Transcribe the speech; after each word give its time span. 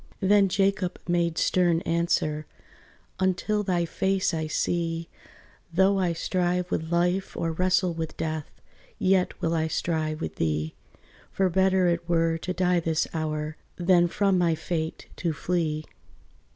Then 0.19 0.49
Jacob 0.49 0.97
made 1.07 1.37
stern 1.37 1.81
answer, 1.81 2.47
"Until 3.19 3.61
thy 3.61 3.85
face 3.85 4.33
I 4.33 4.47
see, 4.47 5.09
Though 5.71 5.99
I 5.99 6.11
strive 6.13 6.71
with 6.71 6.91
life 6.91 7.37
or 7.37 7.51
wrestle 7.51 7.93
with 7.93 8.17
death, 8.17 8.49
Yet 8.97 9.39
will 9.41 9.53
I 9.53 9.67
strive 9.67 10.19
with 10.19 10.37
thee: 10.37 10.73
For 11.31 11.49
better 11.49 11.87
it 11.87 12.09
were 12.09 12.39
to 12.39 12.51
die 12.51 12.79
this 12.79 13.07
hour 13.13 13.57
Than 13.75 14.07
from 14.07 14.39
my 14.39 14.55
fate 14.55 15.05
to 15.17 15.33
flee. 15.33 15.85